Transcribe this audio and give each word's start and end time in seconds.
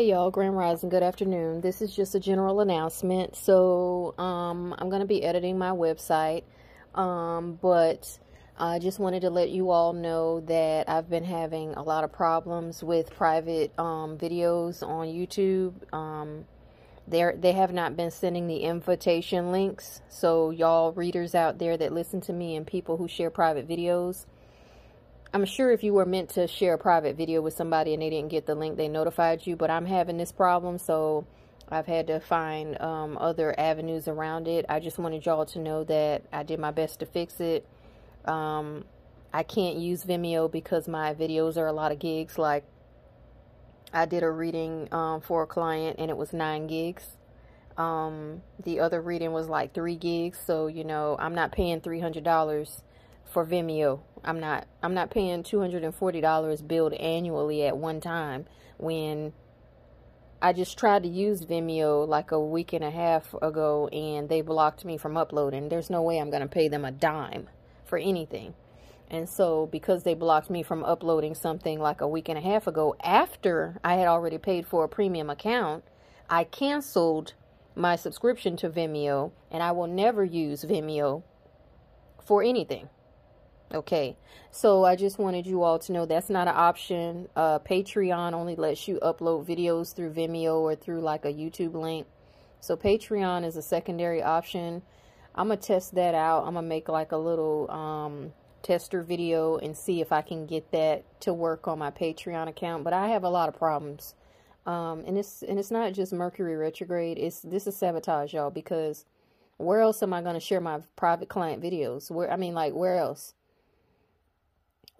Hey 0.00 0.08
y'all, 0.08 0.30
Grand 0.30 0.56
Rising, 0.56 0.88
good 0.88 1.02
afternoon. 1.02 1.60
This 1.60 1.82
is 1.82 1.94
just 1.94 2.14
a 2.14 2.20
general 2.20 2.60
announcement. 2.60 3.36
So, 3.36 4.14
um, 4.16 4.74
I'm 4.78 4.88
going 4.88 5.02
to 5.02 5.06
be 5.06 5.22
editing 5.22 5.58
my 5.58 5.72
website, 5.72 6.44
um, 6.94 7.58
but 7.60 8.18
I 8.56 8.78
just 8.78 8.98
wanted 8.98 9.20
to 9.20 9.28
let 9.28 9.50
you 9.50 9.68
all 9.68 9.92
know 9.92 10.40
that 10.46 10.88
I've 10.88 11.10
been 11.10 11.24
having 11.24 11.74
a 11.74 11.82
lot 11.82 12.04
of 12.04 12.12
problems 12.14 12.82
with 12.82 13.14
private 13.14 13.78
um, 13.78 14.16
videos 14.16 14.82
on 14.82 15.08
YouTube. 15.08 15.74
Um, 15.92 16.46
they 17.06 17.32
they 17.38 17.52
have 17.52 17.74
not 17.74 17.94
been 17.94 18.10
sending 18.10 18.46
the 18.46 18.60
invitation 18.60 19.52
links. 19.52 20.00
So, 20.08 20.48
y'all 20.48 20.92
readers 20.92 21.34
out 21.34 21.58
there 21.58 21.76
that 21.76 21.92
listen 21.92 22.22
to 22.22 22.32
me 22.32 22.56
and 22.56 22.66
people 22.66 22.96
who 22.96 23.06
share 23.06 23.28
private 23.28 23.68
videos, 23.68 24.24
I'm 25.32 25.44
sure 25.44 25.70
if 25.70 25.84
you 25.84 25.92
were 25.92 26.06
meant 26.06 26.30
to 26.30 26.48
share 26.48 26.74
a 26.74 26.78
private 26.78 27.16
video 27.16 27.40
with 27.40 27.54
somebody 27.54 27.94
and 27.94 28.02
they 28.02 28.10
didn't 28.10 28.30
get 28.30 28.46
the 28.46 28.54
link, 28.56 28.76
they 28.76 28.88
notified 28.88 29.46
you. 29.46 29.54
But 29.54 29.70
I'm 29.70 29.86
having 29.86 30.16
this 30.16 30.32
problem, 30.32 30.78
so 30.78 31.24
I've 31.68 31.86
had 31.86 32.08
to 32.08 32.18
find 32.18 32.80
um, 32.80 33.16
other 33.16 33.54
avenues 33.58 34.08
around 34.08 34.48
it. 34.48 34.66
I 34.68 34.80
just 34.80 34.98
wanted 34.98 35.24
y'all 35.24 35.46
to 35.46 35.60
know 35.60 35.84
that 35.84 36.24
I 36.32 36.42
did 36.42 36.58
my 36.58 36.72
best 36.72 36.98
to 36.98 37.06
fix 37.06 37.40
it. 37.40 37.64
Um, 38.24 38.84
I 39.32 39.44
can't 39.44 39.76
use 39.76 40.04
Vimeo 40.04 40.50
because 40.50 40.88
my 40.88 41.14
videos 41.14 41.56
are 41.56 41.68
a 41.68 41.72
lot 41.72 41.92
of 41.92 42.00
gigs. 42.00 42.36
Like, 42.36 42.64
I 43.92 44.06
did 44.06 44.24
a 44.24 44.30
reading 44.30 44.88
um, 44.92 45.20
for 45.20 45.44
a 45.44 45.46
client 45.46 45.96
and 46.00 46.10
it 46.10 46.16
was 46.16 46.32
nine 46.32 46.66
gigs. 46.66 47.06
Um, 47.76 48.42
the 48.64 48.80
other 48.80 49.00
reading 49.00 49.32
was 49.32 49.48
like 49.48 49.74
three 49.74 49.96
gigs. 49.96 50.40
So, 50.44 50.66
you 50.66 50.82
know, 50.82 51.16
I'm 51.20 51.36
not 51.36 51.52
paying 51.52 51.80
$300 51.80 52.82
for 53.30 53.46
Vimeo. 53.46 54.00
I'm 54.24 54.40
not 54.40 54.66
I'm 54.82 54.94
not 54.94 55.10
paying 55.10 55.42
$240 55.42 56.68
billed 56.68 56.92
annually 56.94 57.64
at 57.64 57.76
one 57.76 58.00
time 58.00 58.46
when 58.76 59.32
I 60.42 60.52
just 60.52 60.78
tried 60.78 61.02
to 61.02 61.08
use 61.08 61.44
Vimeo 61.44 62.06
like 62.08 62.32
a 62.32 62.40
week 62.40 62.72
and 62.72 62.84
a 62.84 62.90
half 62.90 63.34
ago 63.42 63.88
and 63.88 64.28
they 64.28 64.40
blocked 64.40 64.84
me 64.84 64.96
from 64.96 65.16
uploading. 65.16 65.68
There's 65.68 65.90
no 65.90 66.02
way 66.02 66.18
I'm 66.18 66.30
going 66.30 66.42
to 66.42 66.48
pay 66.48 66.68
them 66.68 66.84
a 66.84 66.90
dime 66.90 67.48
for 67.84 67.98
anything. 67.98 68.54
And 69.10 69.28
so 69.28 69.66
because 69.66 70.02
they 70.02 70.14
blocked 70.14 70.48
me 70.48 70.62
from 70.62 70.84
uploading 70.84 71.34
something 71.34 71.80
like 71.80 72.00
a 72.00 72.08
week 72.08 72.28
and 72.28 72.38
a 72.38 72.42
half 72.42 72.66
ago 72.66 72.94
after 73.02 73.78
I 73.84 73.94
had 73.94 74.06
already 74.06 74.38
paid 74.38 74.66
for 74.66 74.84
a 74.84 74.88
premium 74.88 75.28
account, 75.28 75.84
I 76.28 76.44
canceled 76.44 77.34
my 77.74 77.96
subscription 77.96 78.56
to 78.58 78.70
Vimeo 78.70 79.32
and 79.50 79.62
I 79.62 79.72
will 79.72 79.88
never 79.88 80.24
use 80.24 80.64
Vimeo 80.64 81.22
for 82.24 82.42
anything. 82.42 82.88
Okay, 83.72 84.16
so 84.50 84.84
I 84.84 84.96
just 84.96 85.20
wanted 85.20 85.46
you 85.46 85.62
all 85.62 85.78
to 85.78 85.92
know 85.92 86.04
that's 86.04 86.28
not 86.28 86.48
an 86.48 86.56
option. 86.56 87.28
Uh, 87.36 87.60
Patreon 87.60 88.32
only 88.32 88.56
lets 88.56 88.88
you 88.88 88.98
upload 89.00 89.46
videos 89.46 89.94
through 89.94 90.12
Vimeo 90.12 90.56
or 90.62 90.74
through 90.74 91.02
like 91.02 91.24
a 91.24 91.32
YouTube 91.32 91.74
link. 91.74 92.08
So 92.58 92.76
Patreon 92.76 93.44
is 93.44 93.56
a 93.56 93.62
secondary 93.62 94.24
option. 94.24 94.82
I'm 95.36 95.46
going 95.46 95.60
to 95.60 95.66
test 95.66 95.94
that 95.94 96.16
out. 96.16 96.46
I'm 96.46 96.54
going 96.54 96.64
to 96.64 96.68
make 96.68 96.88
like 96.88 97.12
a 97.12 97.16
little 97.16 97.70
um, 97.70 98.32
tester 98.64 99.02
video 99.02 99.56
and 99.58 99.76
see 99.76 100.00
if 100.00 100.10
I 100.10 100.22
can 100.22 100.46
get 100.46 100.72
that 100.72 101.04
to 101.20 101.32
work 101.32 101.68
on 101.68 101.78
my 101.78 101.92
Patreon 101.92 102.48
account. 102.48 102.82
But 102.82 102.92
I 102.92 103.08
have 103.08 103.22
a 103.22 103.30
lot 103.30 103.48
of 103.48 103.56
problems. 103.56 104.16
Um, 104.66 105.04
and 105.06 105.16
it's 105.16 105.42
and 105.42 105.60
it's 105.60 105.70
not 105.70 105.92
just 105.92 106.12
Mercury 106.12 106.56
retrograde. 106.56 107.18
It's 107.18 107.40
this 107.40 107.68
is 107.68 107.76
sabotage, 107.76 108.34
y'all. 108.34 108.50
Because 108.50 109.04
where 109.58 109.80
else 109.80 110.02
am 110.02 110.12
I 110.12 110.22
going 110.22 110.34
to 110.34 110.40
share 110.40 110.60
my 110.60 110.80
private 110.96 111.28
client 111.28 111.62
videos? 111.62 112.10
Where 112.10 112.30
I 112.30 112.36
mean, 112.36 112.54
like 112.54 112.74
where 112.74 112.98
else? 112.98 113.34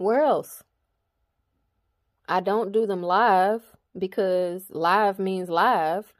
Where 0.00 0.22
else? 0.22 0.64
I 2.26 2.40
don't 2.40 2.72
do 2.72 2.86
them 2.86 3.02
live 3.02 3.62
because 3.98 4.70
live 4.70 5.18
means 5.18 5.50
live. 5.50 6.14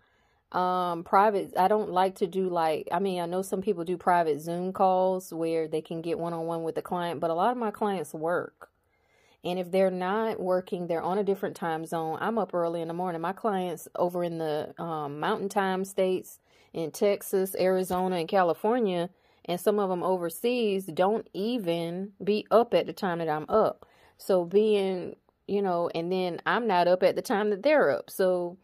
Um, 0.53 1.03
private, 1.03 1.55
I 1.59 1.67
don't 1.67 1.91
like 1.91 2.17
to 2.17 2.27
do 2.27 2.51
like, 2.51 2.89
I 2.93 2.99
mean, 2.99 3.23
I 3.23 3.25
know 3.25 3.41
some 3.41 3.63
people 3.63 3.85
do 3.85 3.97
private 3.97 4.39
Zoom 4.43 4.75
calls 4.75 5.33
where 5.33 5.67
they 5.67 5.81
can 5.81 6.03
get 6.03 6.19
one 6.19 6.35
on 6.35 6.45
one 6.45 6.63
with 6.63 6.75
the 6.75 6.83
client, 6.83 7.21
but 7.21 7.31
a 7.31 7.35
lot 7.35 7.53
of 7.53 7.57
my 7.57 7.71
clients 7.71 8.13
work. 8.13 8.69
And 9.45 9.59
if 9.59 9.71
they're 9.71 9.91
not 9.91 10.39
working, 10.39 10.87
they're 10.87 11.01
on 11.01 11.17
a 11.17 11.25
different 11.25 11.57
time 11.57 11.87
zone. 11.87 12.19
I'm 12.21 12.37
up 12.37 12.53
early 12.53 12.83
in 12.83 12.89
the 12.89 12.93
morning. 12.93 13.23
My 13.23 13.33
clients 13.33 13.89
over 13.97 14.23
in 14.23 14.37
the 14.37 14.75
um, 14.79 15.21
mountain 15.21 15.49
time 15.49 15.87
states 15.87 16.39
in 16.75 16.91
Texas, 16.91 17.57
Arizona, 17.59 18.17
and 18.17 18.29
California, 18.29 19.09
and 19.45 19.61
some 19.61 19.79
of 19.79 19.89
them 19.91 20.03
overseas 20.03 20.87
don't 20.87 21.29
even 21.33 22.13
be 22.23 22.47
up 22.51 22.75
at 22.75 22.87
the 22.87 22.93
time 22.93 23.19
that 23.19 23.29
I'm 23.29 23.47
up. 23.49 23.87
So 24.19 24.45
being, 24.45 25.17
you 25.47 25.63
know, 25.63 25.91
and 25.95 26.13
then 26.13 26.41
I'm 26.47 26.67
not 26.67 26.89
up 26.89 27.03
at 27.03 27.17
the 27.17 27.23
time 27.23 27.51
that 27.51 27.63
they're 27.63 27.91
up. 27.91 28.11
So 28.11 28.59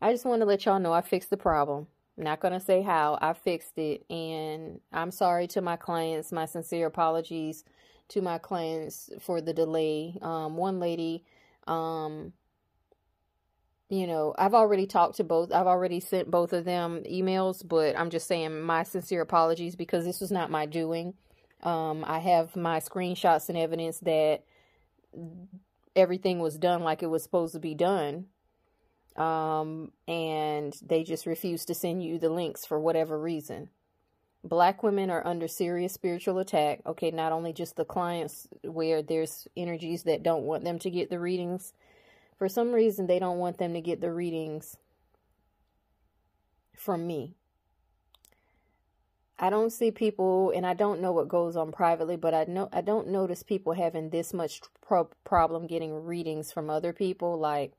I 0.00 0.12
just 0.12 0.24
want 0.24 0.42
to 0.42 0.46
let 0.46 0.64
y'all 0.64 0.78
know 0.78 0.92
I 0.92 1.00
fixed 1.00 1.30
the 1.30 1.36
problem. 1.36 1.86
Not 2.18 2.40
going 2.40 2.54
to 2.54 2.60
say 2.60 2.82
how. 2.82 3.18
I 3.20 3.32
fixed 3.32 3.78
it. 3.78 4.04
And 4.10 4.80
I'm 4.92 5.10
sorry 5.10 5.46
to 5.48 5.60
my 5.60 5.76
clients. 5.76 6.32
My 6.32 6.46
sincere 6.46 6.86
apologies 6.86 7.64
to 8.08 8.22
my 8.22 8.38
clients 8.38 9.10
for 9.20 9.40
the 9.40 9.52
delay. 9.52 10.16
Um, 10.22 10.56
one 10.56 10.78
lady, 10.78 11.24
um, 11.66 12.32
you 13.88 14.06
know, 14.06 14.34
I've 14.36 14.54
already 14.54 14.86
talked 14.86 15.16
to 15.16 15.24
both. 15.24 15.52
I've 15.52 15.66
already 15.66 16.00
sent 16.00 16.30
both 16.30 16.52
of 16.52 16.64
them 16.64 17.02
emails, 17.04 17.66
but 17.66 17.96
I'm 17.96 18.10
just 18.10 18.26
saying 18.26 18.60
my 18.62 18.82
sincere 18.82 19.20
apologies 19.20 19.76
because 19.76 20.04
this 20.04 20.20
was 20.20 20.32
not 20.32 20.50
my 20.50 20.66
doing. 20.66 21.14
Um, 21.62 22.04
I 22.06 22.18
have 22.18 22.56
my 22.56 22.80
screenshots 22.80 23.48
and 23.48 23.56
evidence 23.56 23.98
that 24.00 24.42
everything 25.94 26.40
was 26.40 26.58
done 26.58 26.82
like 26.82 27.02
it 27.02 27.10
was 27.10 27.22
supposed 27.22 27.54
to 27.54 27.60
be 27.60 27.74
done. 27.74 28.26
Um, 29.16 29.92
and 30.06 30.76
they 30.84 31.04
just 31.04 31.24
refused 31.24 31.68
to 31.68 31.74
send 31.74 32.04
you 32.04 32.18
the 32.18 32.28
links 32.28 32.66
for 32.66 32.78
whatever 32.78 33.18
reason. 33.18 33.70
Black 34.44 34.82
women 34.82 35.10
are 35.10 35.26
under 35.26 35.48
serious 35.48 35.92
spiritual 35.92 36.38
attack. 36.38 36.80
Okay, 36.86 37.10
not 37.10 37.32
only 37.32 37.52
just 37.52 37.76
the 37.76 37.84
clients 37.84 38.46
where 38.62 39.00
there's 39.00 39.48
energies 39.56 40.02
that 40.02 40.22
don't 40.22 40.44
want 40.44 40.64
them 40.64 40.78
to 40.80 40.90
get 40.90 41.08
the 41.08 41.18
readings 41.18 41.72
for 42.36 42.48
some 42.48 42.72
reason, 42.72 43.06
they 43.06 43.18
don't 43.18 43.38
want 43.38 43.58
them 43.58 43.72
to 43.74 43.80
get 43.80 44.00
the 44.00 44.12
readings 44.12 44.76
from 46.74 47.06
me. 47.06 47.34
I 49.38 49.50
don't 49.50 49.70
see 49.70 49.90
people, 49.90 50.50
and 50.54 50.66
I 50.66 50.74
don't 50.74 51.00
know 51.00 51.12
what 51.12 51.28
goes 51.28 51.56
on 51.56 51.70
privately, 51.72 52.16
but 52.16 52.32
I 52.32 52.44
know 52.44 52.68
I 52.72 52.80
don't 52.80 53.08
notice 53.08 53.42
people 53.42 53.74
having 53.74 54.08
this 54.10 54.32
much 54.32 54.62
pro- 54.80 55.10
problem 55.24 55.66
getting 55.66 56.04
readings 56.04 56.52
from 56.52 56.70
other 56.70 56.92
people, 56.92 57.38
like 57.38 57.72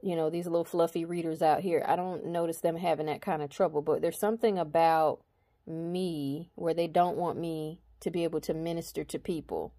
you 0.00 0.14
know 0.14 0.30
these 0.30 0.46
little 0.46 0.64
fluffy 0.64 1.04
readers 1.04 1.42
out 1.42 1.62
here. 1.62 1.84
I 1.86 1.96
don't 1.96 2.26
notice 2.26 2.60
them 2.60 2.76
having 2.76 3.06
that 3.06 3.22
kind 3.22 3.42
of 3.42 3.50
trouble, 3.50 3.82
but 3.82 4.02
there's 4.02 4.18
something 4.18 4.56
about 4.56 5.20
me 5.66 6.50
where 6.54 6.74
they 6.74 6.86
don't 6.86 7.16
want 7.16 7.38
me 7.38 7.80
to 8.00 8.10
be 8.10 8.22
able 8.22 8.40
to 8.42 8.54
minister 8.54 9.02
to 9.02 9.18
people 9.18 9.72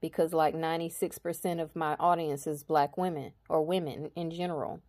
because 0.00 0.32
like 0.32 0.54
96% 0.54 1.60
of 1.60 1.74
my 1.74 1.94
audience 1.98 2.46
is 2.46 2.62
black 2.62 2.96
women 2.96 3.32
or 3.48 3.64
women 3.64 4.10
in 4.14 4.30
general. 4.30 4.80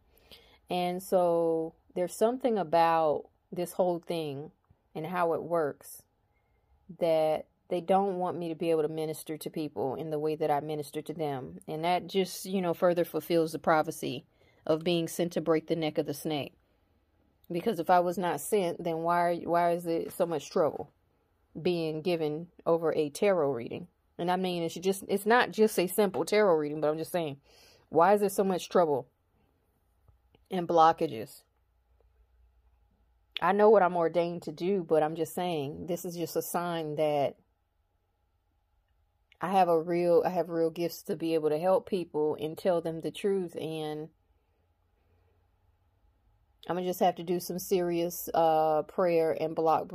And 0.69 1.01
so 1.01 1.73
there's 1.95 2.13
something 2.13 2.57
about 2.57 3.25
this 3.51 3.73
whole 3.73 3.99
thing 3.99 4.51
and 4.93 5.07
how 5.07 5.33
it 5.33 5.43
works 5.43 6.03
that 6.99 7.47
they 7.69 7.81
don't 7.81 8.17
want 8.17 8.37
me 8.37 8.49
to 8.49 8.55
be 8.55 8.71
able 8.71 8.81
to 8.81 8.87
minister 8.87 9.37
to 9.37 9.49
people 9.49 9.95
in 9.95 10.09
the 10.09 10.19
way 10.19 10.35
that 10.35 10.49
I 10.49 10.59
minister 10.59 11.01
to 11.03 11.13
them. 11.13 11.59
And 11.67 11.83
that 11.83 12.07
just, 12.07 12.45
you 12.45 12.61
know, 12.61 12.73
further 12.73 13.05
fulfills 13.05 13.51
the 13.51 13.59
prophecy 13.59 14.25
of 14.65 14.83
being 14.83 15.07
sent 15.07 15.33
to 15.33 15.41
break 15.41 15.67
the 15.67 15.75
neck 15.75 15.97
of 15.97 16.05
the 16.05 16.13
snake. 16.13 16.53
Because 17.51 17.79
if 17.79 17.89
I 17.89 17.99
was 17.99 18.17
not 18.17 18.41
sent, 18.41 18.83
then 18.83 18.97
why 18.99 19.41
why 19.43 19.71
is 19.71 19.87
it 19.87 20.11
so 20.11 20.25
much 20.25 20.51
trouble 20.51 20.91
being 21.59 22.01
given 22.01 22.47
over 22.65 22.93
a 22.93 23.09
tarot 23.09 23.51
reading? 23.51 23.87
And 24.19 24.29
I 24.29 24.35
mean, 24.35 24.63
it's 24.63 24.75
just, 24.75 25.05
it's 25.07 25.25
not 25.25 25.51
just 25.51 25.79
a 25.79 25.87
simple 25.87 26.25
tarot 26.25 26.55
reading, 26.55 26.81
but 26.81 26.89
I'm 26.89 26.97
just 26.97 27.11
saying, 27.11 27.37
why 27.87 28.13
is 28.13 28.19
there 28.19 28.29
so 28.29 28.43
much 28.43 28.69
trouble 28.69 29.07
and 30.51 30.67
blockages? 30.67 31.41
I 33.41 33.53
know 33.53 33.69
what 33.69 33.81
I'm 33.81 33.95
ordained 33.95 34.41
to 34.43 34.51
do, 34.51 34.85
but 34.87 35.01
I'm 35.01 35.15
just 35.15 35.33
saying, 35.33 35.87
this 35.87 36.03
is 36.03 36.17
just 36.17 36.35
a 36.35 36.41
sign 36.41 36.95
that 36.95 37.37
I 39.39 39.51
have 39.51 39.69
a 39.69 39.81
real, 39.81 40.21
I 40.25 40.29
have 40.31 40.49
real 40.49 40.69
gifts 40.69 41.01
to 41.03 41.15
be 41.15 41.33
able 41.33 41.49
to 41.49 41.57
help 41.57 41.87
people 41.87 42.35
and 42.39 42.57
tell 42.57 42.81
them 42.81 42.99
the 42.99 43.11
truth. 43.11 43.55
And 43.55 44.09
I'm 46.69 46.75
gonna 46.75 46.85
just 46.85 46.99
have 46.99 47.15
to 47.15 47.23
do 47.23 47.39
some 47.39 47.57
serious 47.57 48.29
uh, 48.31 48.83
prayer 48.83 49.35
and 49.41 49.55
block, 49.55 49.91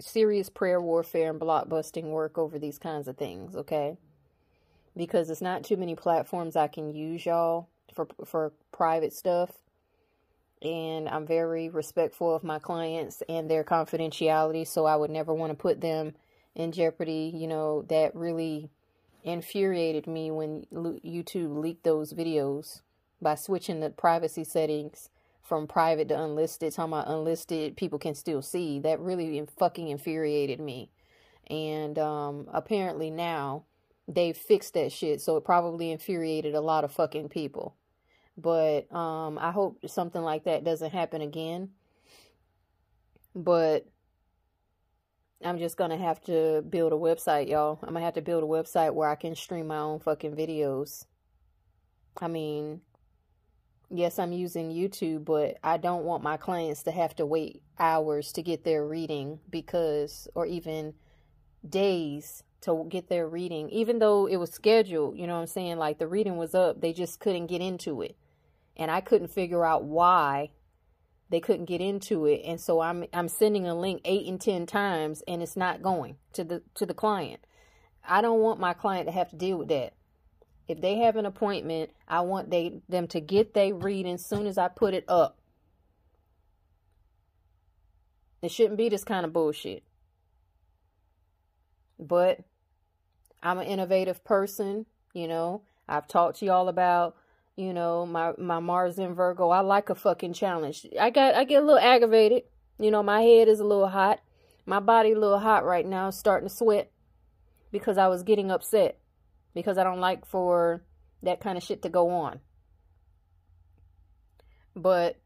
serious 0.00 0.50
prayer 0.50 0.78
warfare 0.78 1.30
and 1.30 1.40
block 1.40 1.70
busting 1.70 2.10
work 2.10 2.36
over 2.36 2.58
these 2.58 2.78
kinds 2.78 3.08
of 3.08 3.16
things, 3.16 3.56
okay? 3.56 3.96
Because 4.94 5.30
it's 5.30 5.40
not 5.40 5.64
too 5.64 5.78
many 5.78 5.94
platforms 5.94 6.56
I 6.56 6.68
can 6.68 6.94
use, 6.94 7.24
y'all, 7.24 7.68
for 7.94 8.06
for 8.26 8.52
private 8.70 9.14
stuff, 9.14 9.52
and 10.60 11.08
I'm 11.08 11.26
very 11.26 11.70
respectful 11.70 12.34
of 12.34 12.44
my 12.44 12.58
clients 12.58 13.22
and 13.26 13.50
their 13.50 13.64
confidentiality, 13.64 14.66
so 14.66 14.84
I 14.84 14.96
would 14.96 15.10
never 15.10 15.32
want 15.32 15.52
to 15.52 15.56
put 15.56 15.80
them 15.80 16.12
in 16.54 16.70
jeopardy. 16.72 17.32
You 17.34 17.48
know 17.48 17.80
that 17.88 18.14
really 18.14 18.68
infuriated 19.22 20.06
me 20.06 20.30
when 20.30 20.66
YouTube 20.70 21.62
leaked 21.62 21.84
those 21.84 22.12
videos 22.12 22.82
by 23.22 23.36
switching 23.36 23.80
the 23.80 23.88
privacy 23.88 24.44
settings 24.44 25.08
from 25.44 25.66
private 25.66 26.08
to 26.08 26.20
unlisted. 26.20 26.72
Talking 26.72 26.94
about 26.94 27.08
unlisted, 27.08 27.76
people 27.76 27.98
can 27.98 28.14
still 28.14 28.42
see. 28.42 28.80
That 28.80 28.98
really 29.00 29.46
fucking 29.58 29.88
infuriated 29.88 30.58
me. 30.58 30.90
And 31.48 31.98
um, 31.98 32.48
apparently 32.52 33.10
now 33.10 33.64
they 34.08 34.32
fixed 34.32 34.74
that 34.74 34.90
shit, 34.90 35.20
so 35.20 35.36
it 35.36 35.44
probably 35.44 35.90
infuriated 35.90 36.54
a 36.54 36.60
lot 36.60 36.84
of 36.84 36.92
fucking 36.92 37.28
people. 37.28 37.76
But 38.36 38.92
um, 38.92 39.38
I 39.38 39.52
hope 39.52 39.78
something 39.86 40.22
like 40.22 40.44
that 40.44 40.64
doesn't 40.64 40.92
happen 40.92 41.20
again. 41.20 41.70
But 43.34 43.86
I'm 45.44 45.58
just 45.58 45.76
gonna 45.76 45.98
have 45.98 46.20
to 46.22 46.62
build 46.62 46.92
a 46.92 46.96
website, 46.96 47.48
y'all. 47.48 47.78
I'm 47.82 47.92
gonna 47.92 48.04
have 48.04 48.14
to 48.14 48.22
build 48.22 48.42
a 48.42 48.46
website 48.46 48.94
where 48.94 49.08
I 49.08 49.14
can 49.14 49.34
stream 49.34 49.66
my 49.66 49.78
own 49.78 50.00
fucking 50.00 50.34
videos. 50.34 51.04
I 52.20 52.28
mean, 52.28 52.80
yes, 53.98 54.18
I'm 54.18 54.32
using 54.32 54.70
YouTube, 54.70 55.24
but 55.24 55.58
I 55.62 55.76
don't 55.76 56.04
want 56.04 56.22
my 56.22 56.36
clients 56.36 56.82
to 56.84 56.90
have 56.90 57.14
to 57.16 57.26
wait 57.26 57.62
hours 57.78 58.32
to 58.32 58.42
get 58.42 58.64
their 58.64 58.86
reading 58.86 59.40
because, 59.50 60.28
or 60.34 60.46
even 60.46 60.94
days 61.68 62.42
to 62.62 62.86
get 62.88 63.08
their 63.08 63.28
reading, 63.28 63.68
even 63.70 63.98
though 63.98 64.26
it 64.26 64.36
was 64.36 64.50
scheduled, 64.50 65.18
you 65.18 65.26
know 65.26 65.34
what 65.34 65.42
I'm 65.42 65.46
saying? 65.46 65.76
Like 65.76 65.98
the 65.98 66.06
reading 66.06 66.36
was 66.36 66.54
up, 66.54 66.80
they 66.80 66.92
just 66.92 67.20
couldn't 67.20 67.46
get 67.46 67.60
into 67.60 68.00
it. 68.02 68.16
And 68.76 68.90
I 68.90 69.00
couldn't 69.00 69.28
figure 69.28 69.64
out 69.64 69.84
why 69.84 70.50
they 71.30 71.40
couldn't 71.40 71.66
get 71.66 71.80
into 71.80 72.26
it. 72.26 72.42
And 72.44 72.60
so 72.60 72.80
I'm 72.80 73.04
I'm 73.12 73.28
sending 73.28 73.66
a 73.66 73.74
link 73.74 74.00
8 74.04 74.26
and 74.26 74.40
10 74.40 74.66
times 74.66 75.22
and 75.28 75.42
it's 75.42 75.56
not 75.56 75.82
going 75.82 76.16
to 76.32 76.44
the 76.44 76.62
to 76.74 76.86
the 76.86 76.94
client. 76.94 77.40
I 78.06 78.20
don't 78.20 78.40
want 78.40 78.60
my 78.60 78.72
client 78.72 79.06
to 79.06 79.12
have 79.12 79.30
to 79.30 79.36
deal 79.36 79.58
with 79.58 79.68
that. 79.68 79.94
If 80.66 80.80
they 80.80 80.96
have 80.98 81.16
an 81.16 81.26
appointment, 81.26 81.90
I 82.08 82.20
want 82.22 82.50
they 82.50 82.80
them 82.88 83.06
to 83.08 83.20
get 83.20 83.54
their 83.54 83.74
reading 83.74 84.14
as 84.14 84.24
soon 84.24 84.46
as 84.46 84.56
I 84.56 84.68
put 84.68 84.94
it 84.94 85.04
up. 85.08 85.38
It 88.40 88.50
shouldn't 88.50 88.78
be 88.78 88.88
this 88.88 89.04
kind 89.04 89.24
of 89.24 89.32
bullshit. 89.32 89.82
But 91.98 92.40
I'm 93.42 93.58
an 93.58 93.66
innovative 93.66 94.24
person, 94.24 94.86
you 95.12 95.28
know. 95.28 95.62
I've 95.86 96.08
talked 96.08 96.38
to 96.38 96.46
y'all 96.46 96.68
about, 96.68 97.16
you 97.56 97.74
know, 97.74 98.06
my 98.06 98.32
my 98.38 98.58
Mars 98.58 98.98
in 98.98 99.14
Virgo. 99.14 99.50
I 99.50 99.60
like 99.60 99.90
a 99.90 99.94
fucking 99.94 100.32
challenge. 100.32 100.86
I 100.98 101.10
got 101.10 101.34
I 101.34 101.44
get 101.44 101.62
a 101.62 101.66
little 101.66 101.78
aggravated. 101.78 102.44
You 102.78 102.90
know, 102.90 103.02
my 103.02 103.20
head 103.20 103.48
is 103.48 103.60
a 103.60 103.64
little 103.64 103.88
hot. 103.88 104.20
My 104.66 104.80
body 104.80 105.12
a 105.12 105.18
little 105.18 105.38
hot 105.38 105.64
right 105.66 105.86
now, 105.86 106.08
starting 106.08 106.48
to 106.48 106.54
sweat 106.54 106.90
because 107.70 107.98
I 107.98 108.08
was 108.08 108.22
getting 108.22 108.50
upset 108.50 108.98
because 109.54 109.78
I 109.78 109.84
don't 109.84 110.00
like 110.00 110.26
for 110.26 110.82
that 111.22 111.40
kind 111.40 111.56
of 111.56 111.64
shit 111.64 111.82
to 111.82 111.88
go 111.88 112.10
on. 112.10 112.40
But 114.76 115.16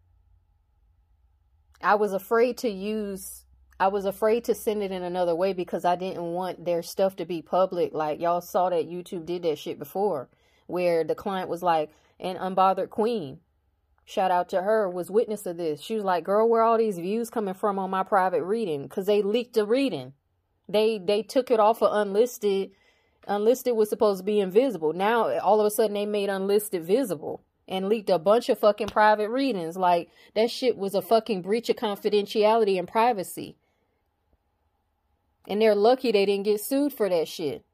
I 1.81 1.95
was 1.95 2.13
afraid 2.13 2.59
to 2.59 2.69
use 2.69 3.45
I 3.81 3.89
was 3.89 4.05
afraid 4.05 4.45
to 4.45 4.57
send 4.57 4.83
it 4.83 4.91
in 4.91 5.05
another 5.05 5.37
way 5.37 5.53
because 5.53 5.85
I 5.85 5.95
didn't 5.95 6.23
want 6.23 6.65
their 6.65 6.83
stuff 6.83 7.15
to 7.17 7.25
be 7.25 7.43
public. 7.43 7.95
Like 7.95 8.21
y'all 8.21 8.41
saw 8.41 8.71
that 8.71 8.91
YouTube 8.91 9.25
did 9.25 9.43
that 9.43 9.59
shit 9.59 9.79
before 9.79 10.29
where 10.67 11.05
the 11.05 11.15
client 11.15 11.49
was 11.49 11.63
like 11.63 11.91
an 12.19 12.37
unbothered 12.37 12.91
queen. 12.91 13.39
Shout 14.05 14.31
out 14.31 14.49
to 14.51 14.63
her 14.63 14.89
was 14.89 15.11
witness 15.11 15.47
of 15.47 15.59
this. 15.59 15.81
She 15.81 15.95
was 15.95 16.05
like, 16.05 16.25
"Girl, 16.25 16.49
where 16.49 16.63
all 16.63 16.79
these 16.79 16.99
views 16.99 17.31
coming 17.31 17.55
from 17.55 17.79
on 17.79 17.91
my 17.91 18.03
private 18.03 18.43
reading 18.43 18.89
cuz 18.89 19.07
they 19.07 19.23
leaked 19.23 19.55
the 19.55 19.65
reading. 19.65 20.15
They 20.69 20.99
they 20.99 21.23
took 21.23 21.51
it 21.51 21.61
off 21.61 21.83
of 21.83 21.93
unlisted. 21.93 22.73
Unlisted 23.29 23.77
was 23.77 23.89
supposed 23.89 24.19
to 24.19 24.25
be 24.25 24.41
invisible. 24.41 24.93
Now 24.93 25.39
all 25.39 25.61
of 25.61 25.67
a 25.67 25.71
sudden 25.71 25.95
they 25.95 26.07
made 26.07 26.29
unlisted 26.29 26.83
visible." 26.85 27.43
and 27.69 27.89
leaked 27.89 28.09
a 28.09 28.19
bunch 28.19 28.49
of 28.49 28.59
fucking 28.59 28.89
private 28.89 29.29
readings. 29.29 29.77
Like 29.77 30.09
that 30.35 30.51
shit 30.51 30.77
was 30.77 30.95
a 30.95 31.03
fucking 31.03 31.43
breach 31.43 31.69
of 31.69 31.77
confidentiality 31.77 32.79
and 32.79 32.89
privacy. 32.89 33.57
And 35.47 35.61
they're 35.61 35.75
lucky 35.75 36.11
they 36.11 36.27
didn't 36.27 36.45
get 36.45 36.61
sued 36.61 36.93
for 36.93 37.09
that 37.09 37.29
shit. 37.29 37.65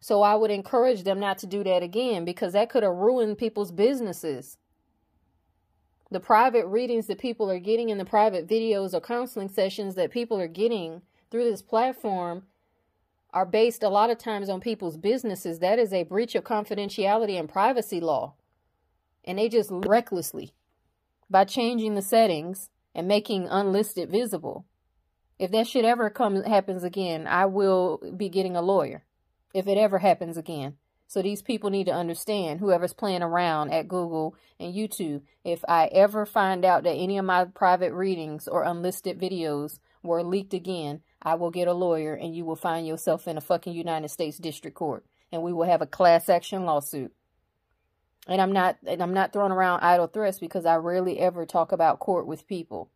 So 0.00 0.22
I 0.22 0.34
would 0.34 0.50
encourage 0.50 1.04
them 1.04 1.20
not 1.20 1.38
to 1.38 1.46
do 1.46 1.62
that 1.64 1.82
again 1.82 2.24
because 2.24 2.52
that 2.54 2.70
could 2.70 2.82
have 2.82 2.94
ruined 2.94 3.38
people's 3.38 3.72
businesses. 3.72 4.58
The 6.10 6.20
private 6.20 6.66
readings 6.66 7.06
that 7.06 7.18
people 7.18 7.50
are 7.50 7.58
getting 7.58 7.88
in 7.88 7.98
the 7.98 8.04
private 8.04 8.46
videos 8.46 8.92
or 8.92 9.00
counseling 9.00 9.48
sessions 9.48 9.94
that 9.94 10.10
people 10.10 10.38
are 10.38 10.48
getting 10.48 11.02
through 11.30 11.50
this 11.50 11.62
platform 11.62 12.44
are 13.34 13.44
based 13.44 13.82
a 13.82 13.88
lot 13.88 14.10
of 14.10 14.16
times 14.16 14.48
on 14.48 14.60
people's 14.60 14.96
businesses. 14.96 15.58
That 15.58 15.80
is 15.80 15.92
a 15.92 16.04
breach 16.04 16.36
of 16.36 16.44
confidentiality 16.44 17.38
and 17.38 17.48
privacy 17.48 18.00
law. 18.00 18.34
And 19.24 19.38
they 19.38 19.48
just 19.48 19.70
recklessly 19.72 20.52
by 21.28 21.44
changing 21.44 21.96
the 21.96 22.02
settings 22.02 22.70
and 22.94 23.08
making 23.08 23.48
unlisted 23.48 24.08
visible. 24.08 24.64
If 25.36 25.50
that 25.50 25.66
shit 25.66 25.84
ever 25.84 26.10
comes 26.10 26.46
happens 26.46 26.84
again, 26.84 27.26
I 27.26 27.46
will 27.46 28.00
be 28.16 28.28
getting 28.28 28.54
a 28.54 28.62
lawyer. 28.62 29.04
If 29.52 29.66
it 29.66 29.78
ever 29.78 29.98
happens 29.98 30.36
again. 30.36 30.76
So 31.06 31.20
these 31.20 31.42
people 31.42 31.70
need 31.70 31.86
to 31.86 31.92
understand, 31.92 32.60
whoever's 32.60 32.94
playing 32.94 33.22
around 33.22 33.72
at 33.72 33.88
Google 33.88 34.36
and 34.58 34.74
YouTube, 34.74 35.22
if 35.44 35.64
I 35.68 35.86
ever 35.86 36.24
find 36.24 36.64
out 36.64 36.82
that 36.84 36.94
any 36.94 37.18
of 37.18 37.24
my 37.24 37.44
private 37.44 37.92
readings 37.92 38.48
or 38.48 38.62
unlisted 38.62 39.20
videos 39.20 39.78
were 40.02 40.22
leaked 40.22 40.54
again, 40.54 41.02
I 41.24 41.36
will 41.36 41.50
get 41.50 41.68
a 41.68 41.72
lawyer 41.72 42.14
and 42.14 42.34
you 42.34 42.44
will 42.44 42.56
find 42.56 42.86
yourself 42.86 43.26
in 43.26 43.36
a 43.36 43.40
fucking 43.40 43.74
United 43.74 44.08
States 44.08 44.38
District 44.38 44.76
Court. 44.76 45.04
And 45.32 45.42
we 45.42 45.52
will 45.52 45.66
have 45.66 45.82
a 45.82 45.86
class 45.86 46.28
action 46.28 46.64
lawsuit. 46.64 47.12
And 48.26 48.40
I'm 48.40 48.52
not 48.52 48.78
and 48.86 49.02
I'm 49.02 49.14
not 49.14 49.32
throwing 49.32 49.52
around 49.52 49.80
idle 49.80 50.06
threats 50.06 50.38
because 50.38 50.64
I 50.66 50.76
rarely 50.76 51.18
ever 51.18 51.44
talk 51.44 51.72
about 51.72 51.98
court 51.98 52.26
with 52.26 52.46
people 52.46 52.90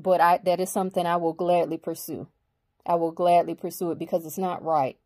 but 0.00 0.20
I 0.20 0.40
that 0.44 0.60
is 0.60 0.70
something 0.70 1.06
I 1.06 1.16
will 1.16 1.32
gladly 1.32 1.76
pursue. 1.76 2.28
I 2.86 2.94
will 2.94 3.12
gladly 3.12 3.54
pursue 3.54 3.90
it 3.90 3.98
because 3.98 4.24
it's 4.24 4.38
not 4.38 4.64
right. 4.64 4.98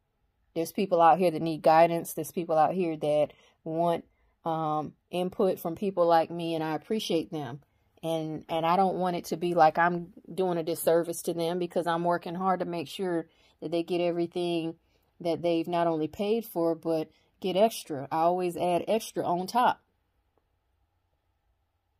There's 0.54 0.72
people 0.72 1.02
out 1.02 1.18
here 1.18 1.30
that 1.30 1.42
need 1.42 1.62
guidance. 1.62 2.12
There's 2.12 2.30
people 2.30 2.56
out 2.56 2.74
here 2.74 2.96
that 2.96 3.32
want 3.64 4.04
um, 4.44 4.92
input 5.10 5.58
from 5.58 5.74
people 5.74 6.06
like 6.06 6.30
me, 6.30 6.54
and 6.54 6.62
I 6.62 6.74
appreciate 6.74 7.32
them. 7.32 7.60
And 8.04 8.44
and 8.50 8.66
I 8.66 8.76
don't 8.76 8.96
want 8.96 9.16
it 9.16 9.24
to 9.26 9.36
be 9.36 9.54
like 9.54 9.78
I'm 9.78 10.12
doing 10.32 10.58
a 10.58 10.62
disservice 10.62 11.22
to 11.22 11.34
them 11.34 11.58
because 11.58 11.86
I'm 11.86 12.04
working 12.04 12.34
hard 12.34 12.60
to 12.60 12.66
make 12.66 12.86
sure 12.86 13.26
that 13.62 13.70
they 13.70 13.82
get 13.82 14.02
everything 14.02 14.74
that 15.20 15.40
they've 15.40 15.66
not 15.66 15.86
only 15.86 16.06
paid 16.06 16.44
for, 16.44 16.74
but 16.74 17.08
get 17.40 17.56
extra. 17.56 18.06
I 18.12 18.18
always 18.18 18.56
add 18.58 18.84
extra 18.86 19.24
on 19.24 19.46
top. 19.46 19.80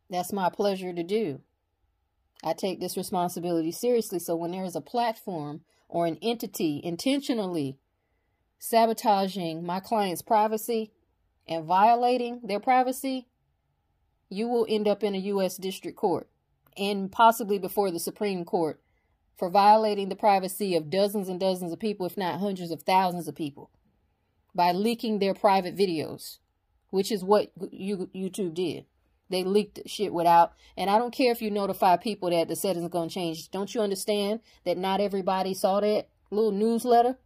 That's 0.09 0.31
my 0.31 0.49
pleasure 0.49 0.93
to 0.93 1.03
do. 1.03 1.41
I 2.43 2.53
take 2.53 2.79
this 2.79 2.97
responsibility 2.97 3.71
seriously. 3.71 4.19
So 4.19 4.35
when 4.35 4.51
there 4.51 4.63
is 4.63 4.75
a 4.75 4.81
platform 4.81 5.61
or 5.89 6.05
an 6.05 6.19
entity 6.21 6.81
intentionally 6.83 7.79
sabotaging 8.59 9.65
my 9.65 9.79
client's 9.79 10.21
privacy 10.21 10.91
and 11.47 11.65
violating 11.65 12.41
their 12.43 12.59
privacy, 12.59 13.27
you 14.35 14.49
will 14.49 14.65
end 14.67 14.87
up 14.87 15.01
in 15.03 15.15
a 15.15 15.19
U.S. 15.19 15.55
District 15.55 15.97
Court 15.97 16.27
and 16.77 17.09
possibly 17.09 17.57
before 17.57 17.89
the 17.89 17.99
Supreme 17.99 18.43
Court 18.43 18.81
for 19.37 19.49
violating 19.49 20.09
the 20.09 20.15
privacy 20.15 20.75
of 20.75 20.89
dozens 20.89 21.29
and 21.29 21.39
dozens 21.39 21.71
of 21.71 21.79
people, 21.79 22.05
if 22.05 22.17
not 22.17 22.39
hundreds 22.39 22.71
of 22.71 22.83
thousands 22.83 23.27
of 23.27 23.35
people, 23.35 23.69
by 24.53 24.71
leaking 24.71 25.19
their 25.19 25.33
private 25.33 25.75
videos, 25.75 26.39
which 26.89 27.11
is 27.11 27.23
what 27.23 27.51
you, 27.71 28.09
YouTube 28.13 28.53
did. 28.53 28.85
They 29.29 29.43
leaked 29.43 29.79
shit 29.87 30.13
without, 30.13 30.53
and 30.77 30.89
I 30.89 30.97
don't 30.97 31.13
care 31.13 31.31
if 31.31 31.41
you 31.41 31.49
notify 31.49 31.97
people 31.97 32.29
that 32.29 32.47
the 32.47 32.55
settings 32.55 32.89
going 32.89 33.09
to 33.09 33.15
change. 33.15 33.49
Don't 33.49 33.73
you 33.73 33.81
understand 33.81 34.41
that 34.65 34.77
not 34.77 35.01
everybody 35.01 35.53
saw 35.53 35.79
that 35.79 36.09
little 36.29 36.51
newsletter? 36.51 37.17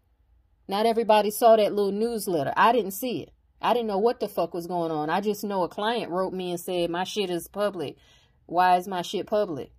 Not 0.67 0.85
everybody 0.85 1.31
saw 1.31 1.55
that 1.57 1.73
little 1.73 1.91
newsletter. 1.91 2.53
I 2.55 2.71
didn't 2.71 2.91
see 2.91 3.23
it. 3.23 3.33
I 3.61 3.73
didn't 3.73 3.87
know 3.87 3.97
what 3.97 4.19
the 4.19 4.29
fuck 4.29 4.53
was 4.53 4.67
going 4.67 4.91
on. 4.91 5.09
I 5.09 5.21
just 5.21 5.43
know 5.43 5.63
a 5.63 5.69
client 5.69 6.11
wrote 6.11 6.33
me 6.33 6.51
and 6.51 6.59
said, 6.59 6.89
my 6.89 7.03
shit 7.03 7.29
is 7.29 7.47
public. 7.47 7.97
Why 8.45 8.77
is 8.77 8.87
my 8.87 9.01
shit 9.01 9.27
public? 9.27 9.71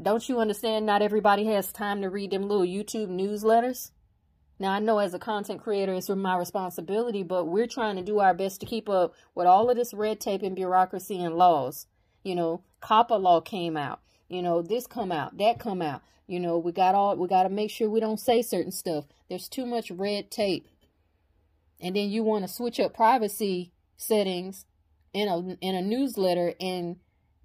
Don't 0.00 0.28
you 0.28 0.40
understand 0.40 0.86
not 0.86 1.02
everybody 1.02 1.46
has 1.46 1.72
time 1.72 2.02
to 2.02 2.10
read 2.10 2.30
them 2.30 2.48
little 2.48 2.66
YouTube 2.66 3.08
newsletters? 3.08 3.90
Now, 4.58 4.72
I 4.72 4.78
know 4.78 4.98
as 4.98 5.12
a 5.12 5.18
content 5.18 5.62
creator, 5.62 5.92
it's 5.92 6.08
my 6.08 6.36
responsibility, 6.36 7.22
but 7.22 7.46
we're 7.46 7.66
trying 7.66 7.96
to 7.96 8.02
do 8.02 8.20
our 8.20 8.32
best 8.32 8.60
to 8.60 8.66
keep 8.66 8.88
up 8.88 9.14
with 9.34 9.46
all 9.46 9.68
of 9.68 9.76
this 9.76 9.92
red 9.92 10.20
tape 10.20 10.42
and 10.42 10.56
bureaucracy 10.56 11.22
and 11.22 11.34
laws. 11.34 11.86
You 12.22 12.34
know, 12.34 12.62
COPPA 12.82 13.20
law 13.20 13.40
came 13.40 13.76
out. 13.76 14.00
You 14.28 14.42
know, 14.42 14.62
this 14.62 14.86
come 14.86 15.12
out, 15.12 15.36
that 15.38 15.58
come 15.58 15.82
out. 15.82 16.02
You 16.26 16.40
know, 16.40 16.58
we 16.58 16.72
got 16.72 16.94
all, 16.94 17.16
we 17.16 17.28
got 17.28 17.44
to 17.44 17.48
make 17.48 17.70
sure 17.70 17.88
we 17.88 18.00
don't 18.00 18.18
say 18.18 18.42
certain 18.42 18.72
stuff. 18.72 19.04
There's 19.28 19.48
too 19.48 19.66
much 19.66 19.90
red 19.90 20.30
tape. 20.30 20.66
And 21.80 21.94
then 21.94 22.10
you 22.10 22.22
want 22.22 22.44
to 22.46 22.52
switch 22.52 22.80
up 22.80 22.94
privacy 22.94 23.72
settings 23.96 24.64
in 25.12 25.28
a, 25.28 25.56
in 25.60 25.74
a 25.74 25.82
newsletter 25.82 26.54
and 26.60 26.96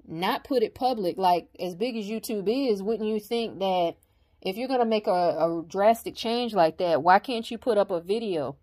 not 0.08 0.44
put 0.44 0.64
it 0.64 0.76
public. 0.76 1.18
Like, 1.18 1.50
as 1.60 1.76
big 1.76 1.96
as 1.98 2.06
YouTube 2.06 2.48
is, 2.48 2.82
wouldn't 2.82 3.10
you 3.10 3.20
think 3.20 3.60
that 3.60 3.96
if 4.42 4.58
you're 4.58 4.68
going 4.68 4.80
to 4.80 4.86
make 4.86 5.08
a, 5.08 5.12
a 5.12 5.64
drastic 5.68 6.16
change 6.16 6.54
like 6.54 6.78
that, 6.78 7.04
why 7.04 7.20
can't 7.20 7.50
you 7.50 7.58
put 7.58 7.78
up 7.78 7.92
a 7.92 8.02
video 8.02 8.58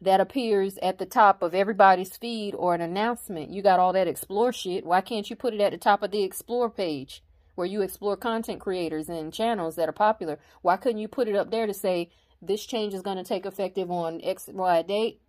that 0.00 0.20
appears 0.20 0.78
at 0.78 0.98
the 0.98 1.06
top 1.06 1.42
of 1.42 1.54
everybody's 1.54 2.16
feed 2.16 2.54
or 2.54 2.74
an 2.74 2.80
announcement. 2.80 3.50
You 3.50 3.62
got 3.62 3.80
all 3.80 3.92
that 3.94 4.08
explore 4.08 4.52
shit. 4.52 4.84
Why 4.84 5.00
can't 5.00 5.28
you 5.30 5.36
put 5.36 5.54
it 5.54 5.60
at 5.60 5.72
the 5.72 5.78
top 5.78 6.02
of 6.02 6.10
the 6.10 6.22
explore 6.22 6.70
page 6.70 7.22
where 7.54 7.66
you 7.66 7.80
explore 7.80 8.16
content 8.16 8.60
creators 8.60 9.08
and 9.08 9.32
channels 9.32 9.76
that 9.76 9.88
are 9.88 9.92
popular? 9.92 10.38
Why 10.62 10.76
couldn't 10.76 11.00
you 11.00 11.08
put 11.08 11.28
it 11.28 11.36
up 11.36 11.50
there 11.50 11.66
to 11.66 11.74
say 11.74 12.10
this 12.46 12.64
change 12.64 12.94
is 12.94 13.02
going 13.02 13.16
to 13.16 13.24
take 13.24 13.46
effective 13.46 13.90
on 13.90 14.20
X, 14.22 14.48
Y 14.52 14.82
date? 14.82 15.20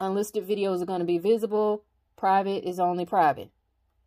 Unlisted 0.00 0.46
videos 0.46 0.82
are 0.82 0.86
going 0.86 1.00
to 1.00 1.06
be 1.06 1.18
visible. 1.18 1.84
Private 2.16 2.68
is 2.68 2.78
only 2.78 3.06
private. 3.06 3.50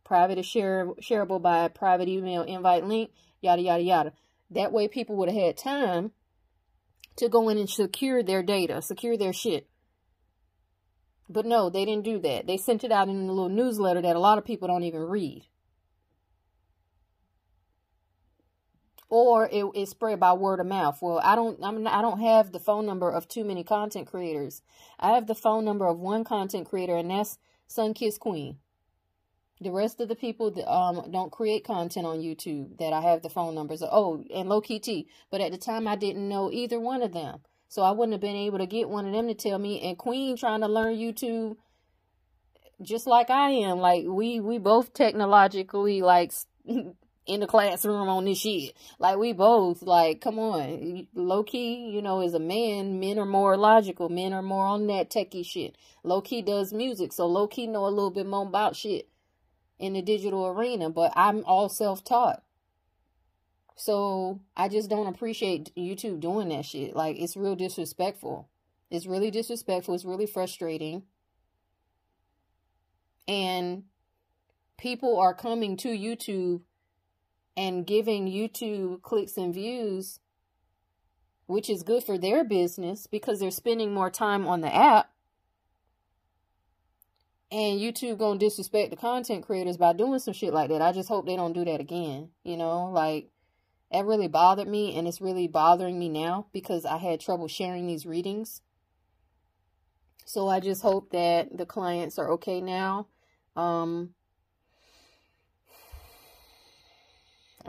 Private 0.04 0.40
is 0.40 0.46
share, 0.46 0.88
shareable 1.02 1.42
by 1.42 1.68
private 1.68 2.08
email 2.08 2.44
invite 2.44 2.86
link, 2.86 3.12
yada, 3.42 3.62
yada, 3.62 3.84
yada. 3.84 4.14
That 4.52 4.72
way 4.72 4.88
people 4.88 5.16
would 5.18 5.30
have 5.30 5.42
had 5.42 5.58
time 5.58 6.12
to 7.18 7.30
go 7.30 7.50
in 7.50 7.58
and 7.58 7.70
secure 7.70 8.24
their 8.24 8.42
data, 8.42 8.82
secure 8.82 9.18
their 9.18 9.34
shit. 9.34 9.68
But 11.28 11.46
no, 11.46 11.70
they 11.70 11.86
didn't 11.86 12.06
do 12.06 12.20
that. 12.20 12.48
They 12.48 12.58
sent 12.58 12.84
it 12.84 12.92
out 12.92 13.08
in 13.08 13.16
a 13.16 13.32
little 13.32 13.50
newsletter 13.50 14.02
that 14.02 14.16
a 14.16 14.20
lot 14.20 14.40
of 14.40 14.46
people 14.46 14.68
don't 14.68 14.84
even 14.84 15.02
read. 15.02 15.46
Or 19.10 19.50
it 19.52 19.66
is 19.74 19.90
spread 19.90 20.20
by 20.20 20.34
word 20.34 20.60
of 20.60 20.68
mouth. 20.68 21.00
Well, 21.02 21.20
I 21.24 21.36
don't 21.36 21.60
I'm 21.64 21.84
not, 21.84 21.94
I 21.94 22.02
don't 22.02 22.20
have 22.20 22.52
the 22.52 22.60
phone 22.60 22.86
number 22.86 23.10
of 23.10 23.28
too 23.28 23.44
many 23.44 23.64
content 23.64 24.08
creators. 24.08 24.62
I 25.00 25.12
have 25.14 25.26
the 25.26 25.36
phone 25.36 25.66
number 25.66 25.88
of 25.88 26.00
one 26.00 26.24
content 26.24 26.70
creator 26.70 26.96
and 26.96 27.10
that's 27.10 27.40
Sunkiss 27.68 28.20
Queen. 28.20 28.58
The 29.62 29.72
rest 29.72 30.00
of 30.00 30.08
the 30.08 30.16
people 30.16 30.52
that 30.52 30.72
um 30.72 31.10
don't 31.12 31.32
create 31.32 31.64
content 31.64 32.06
on 32.06 32.20
YouTube 32.20 32.78
that 32.78 32.94
I 32.94 33.02
have 33.02 33.24
the 33.24 33.30
phone 33.30 33.56
numbers. 33.56 33.82
Of, 33.82 33.90
oh, 33.92 34.24
and 34.34 34.48
Low 34.48 34.62
Key 34.62 34.80
T. 34.80 35.08
But 35.32 35.42
at 35.42 35.52
the 35.52 35.58
time, 35.58 35.88
I 35.88 35.96
didn't 35.96 36.30
know 36.30 36.52
either 36.52 36.80
one 36.80 37.02
of 37.02 37.12
them, 37.12 37.40
so 37.68 37.82
I 37.82 37.92
wouldn't 37.92 38.14
have 38.14 38.22
been 38.22 38.36
able 38.36 38.60
to 38.60 38.66
get 38.66 38.90
one 38.90 39.06
of 39.06 39.12
them 39.12 39.28
to 39.28 39.34
tell 39.34 39.60
me. 39.60 39.82
And 39.82 39.98
Queen 39.98 40.38
trying 40.38 40.62
to 40.62 40.68
learn 40.68 40.96
YouTube, 40.96 41.58
just 42.82 43.06
like 43.06 43.30
I 43.30 43.50
am. 43.50 43.80
Like 43.80 44.06
we 44.08 44.40
we 44.40 44.60
both 44.60 44.94
technologically 44.94 46.02
like 46.02 46.32
in 47.30 47.42
the 47.42 47.48
classroom 47.48 48.10
on 48.10 48.26
this 48.26 48.40
shit. 48.40 48.76
Like 48.98 49.18
we 49.18 49.34
both 49.34 49.84
like, 49.84 50.20
come 50.20 50.40
on, 50.40 51.08
low 51.14 51.44
key, 51.44 51.92
you 51.92 52.02
know, 52.02 52.22
as 52.22 52.34
a 52.34 52.40
man, 52.40 53.00
men 53.00 53.20
are 53.20 53.26
more 53.26 53.56
logical. 53.56 54.10
Men 54.10 54.34
are 54.34 54.42
more 54.42 54.66
on 54.66 54.88
that 54.88 55.12
techie 55.12 55.46
shit. 55.46 55.78
Low 56.04 56.22
key 56.22 56.42
does 56.42 56.74
music, 56.74 57.14
so 57.14 57.28
low 57.28 57.48
key 57.48 57.68
know 57.68 57.86
a 57.86 57.90
little 57.90 58.10
bit 58.10 58.26
more 58.26 58.48
about 58.48 58.76
shit 58.76 59.08
in 59.78 59.94
the 59.94 60.02
digital 60.02 60.48
arena, 60.48 60.90
but 60.90 61.14
I'm 61.16 61.46
all 61.46 61.70
self 61.70 62.04
taught. 62.04 62.44
So 63.76 64.42
I 64.58 64.68
just 64.68 64.90
don't 64.90 65.08
appreciate 65.08 65.74
YouTube 65.78 66.20
doing 66.20 66.50
that 66.50 66.66
shit. 66.66 66.96
Like, 66.96 67.18
it's 67.18 67.38
real 67.38 67.56
disrespectful. 67.56 68.50
It's 68.90 69.06
really 69.06 69.32
disrespectful. 69.32 69.94
It's 69.94 70.04
really 70.04 70.26
frustrating. 70.26 71.04
And 73.28 73.84
people 74.78 75.20
are 75.20 75.34
coming 75.34 75.78
to 75.78 75.90
YouTube 75.90 76.62
and 77.56 77.86
giving 77.86 78.28
YouTube 78.28 79.02
clicks 79.02 79.38
and 79.38 79.54
views, 79.54 80.20
which 81.48 81.70
is 81.70 81.84
good 81.84 82.04
for 82.04 82.18
their 82.18 82.44
business 82.44 83.08
because 83.08 83.40
they're 83.40 83.52
spending 83.52 83.94
more 83.94 84.10
time 84.10 84.48
on 84.48 84.62
the 84.62 84.74
app 84.74 85.12
and 87.52 87.80
YouTube 87.80 88.20
gonna 88.20 88.40
disrespect 88.40 88.92
the 88.92 88.96
content 88.96 89.46
creators 89.46 89.78
by 89.78 89.94
doing 89.94 90.20
some 90.20 90.34
shit 90.34 90.54
like 90.54 90.70
that. 90.70 90.82
I 90.82 90.92
just 90.92 91.10
hope 91.10 91.26
they 91.26 91.36
don't 91.36 91.54
do 91.54 91.66
that 91.66 91.80
again. 91.80 92.30
You 92.44 92.58
know, 92.58 92.86
like 92.92 93.30
that 93.92 94.06
really 94.06 94.28
bothered 94.28 94.68
me 94.68 94.96
and 94.98 95.08
it's 95.08 95.22
really 95.22 95.48
bothering 95.48 95.98
me 95.98 96.10
now 96.10 96.48
because 96.54 96.86
I 96.86 96.98
had 96.98 97.20
trouble 97.20 97.48
sharing 97.48 97.88
these 97.88 98.06
readings. 98.06 98.62
So 100.26 100.48
I 100.48 100.60
just 100.60 100.84
hope 100.84 101.12
that 101.12 101.58
the 101.58 101.66
clients 101.66 102.20
are 102.20 102.30
okay 102.34 102.62
now. 102.62 103.08
Um 103.56 104.14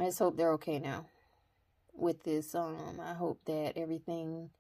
I 0.01 0.07
just 0.07 0.19
hope 0.19 0.37
they're 0.37 0.55
okay 0.55 0.81
now 0.81 1.07
with 1.95 2.25
this. 2.25 2.55
Um 2.57 3.01
I 3.01 3.15
hope 3.15 3.41
that 3.47 3.75
everything 3.77 4.51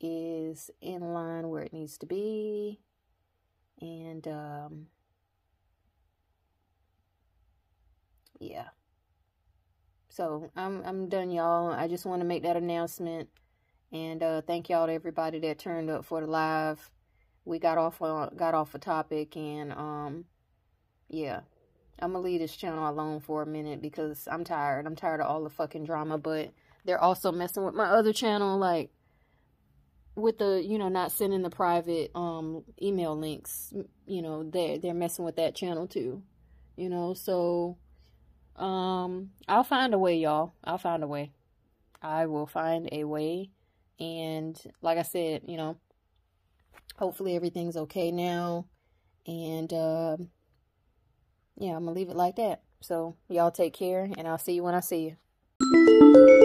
is 0.00 0.70
in 0.82 1.00
line 1.14 1.48
where 1.48 1.62
it 1.62 1.72
needs 1.72 1.98
to 1.98 2.06
be 2.06 2.80
and 3.80 4.26
um, 4.28 4.86
yeah. 8.38 8.68
So 10.08 10.50
I'm 10.56 10.82
I'm 10.84 11.08
done, 11.08 11.30
y'all. 11.30 11.72
I 11.72 11.88
just 11.88 12.04
want 12.04 12.20
to 12.20 12.26
make 12.26 12.42
that 12.42 12.56
announcement, 12.56 13.28
and 13.92 14.22
uh, 14.22 14.42
thank 14.42 14.68
y'all 14.68 14.86
to 14.86 14.92
everybody 14.92 15.38
that 15.40 15.58
turned 15.58 15.90
up 15.90 16.04
for 16.04 16.20
the 16.20 16.26
live. 16.26 16.90
We 17.44 17.58
got 17.58 17.78
off 17.78 18.02
on 18.02 18.36
got 18.36 18.54
off 18.54 18.74
a 18.74 18.78
topic, 18.78 19.36
and 19.36 19.72
um, 19.72 20.24
yeah. 21.08 21.40
I'm 22.02 22.12
gonna 22.12 22.24
leave 22.24 22.40
this 22.40 22.56
channel 22.56 22.88
alone 22.88 23.20
for 23.20 23.42
a 23.42 23.46
minute 23.46 23.82
because 23.82 24.28
I'm 24.30 24.44
tired. 24.44 24.86
I'm 24.86 24.96
tired 24.96 25.20
of 25.20 25.26
all 25.26 25.44
the 25.44 25.50
fucking 25.50 25.84
drama, 25.84 26.18
but 26.18 26.50
they're 26.84 27.00
also 27.00 27.32
messing 27.32 27.64
with 27.64 27.74
my 27.74 27.86
other 27.86 28.12
channel, 28.12 28.58
like 28.58 28.90
with 30.14 30.38
the 30.38 30.62
you 30.64 30.78
know 30.78 30.88
not 30.88 31.12
sending 31.12 31.42
the 31.42 31.50
private 31.50 32.10
um 32.14 32.64
email 32.82 33.16
links 33.16 33.72
you 34.06 34.20
know 34.20 34.42
they 34.42 34.76
they're 34.76 34.92
messing 34.92 35.24
with 35.24 35.36
that 35.36 35.54
channel 35.54 35.86
too 35.86 36.22
you 36.76 36.88
know? 36.88 37.14
So 37.14 37.76
um 38.56 39.30
i'll 39.48 39.64
find 39.64 39.94
a 39.94 39.98
way 39.98 40.16
y'all. 40.16 40.52
I'll 40.64 40.78
find 40.78 41.02
a 41.02 41.06
way. 41.06 41.32
I 42.02 42.26
will 42.26 42.46
find 42.46 42.88
a 42.92 43.04
way. 43.04 43.50
And 43.98 44.60
like 44.82 44.98
i 44.98 45.02
said 45.02 45.42
you 45.46 45.56
know 45.56 45.76
hopefully 47.00 47.34
everything's 47.34 47.76
okay 47.76 48.12
now. 48.12 48.66
And 49.26 49.72
uh, 49.72 50.16
yeah 51.60 51.76
i'm 51.76 51.84
gonna 51.84 51.92
leave 51.92 52.08
it 52.08 52.16
like 52.16 52.36
that. 52.36 52.62
So 52.80 53.14
y'all 53.28 53.50
take 53.50 53.74
care 53.74 54.10
and 54.16 54.26
i'll 54.26 54.38
see 54.38 54.54
you 54.54 54.62
when 54.64 54.74
i 54.74 54.80
see 54.80 55.14
you 55.60 56.39